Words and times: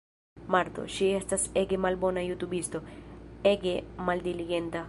Marto. 0.53 0.85
Ŝi 0.93 1.09
estas 1.17 1.45
ege 1.63 1.79
malbona 1.87 2.25
jutubisto, 2.31 2.85
ege 3.55 3.79
maldiligenta 4.09 4.79